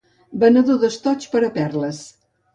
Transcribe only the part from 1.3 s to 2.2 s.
per a perles.